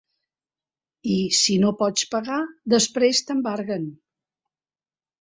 I 1.15 1.17
si 1.41 1.59
no 1.65 1.71
pots 1.83 2.09
pagar, 2.15 2.41
després 2.77 3.25
t’embarguen. 3.31 3.89